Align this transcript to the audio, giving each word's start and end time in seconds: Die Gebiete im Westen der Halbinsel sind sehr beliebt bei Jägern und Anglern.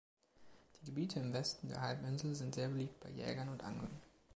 Die 0.81 0.85
Gebiete 0.85 1.19
im 1.19 1.31
Westen 1.31 1.67
der 1.67 1.81
Halbinsel 1.81 2.33
sind 2.33 2.55
sehr 2.55 2.69
beliebt 2.69 2.99
bei 3.01 3.09
Jägern 3.11 3.49
und 3.49 3.63
Anglern. 3.63 4.01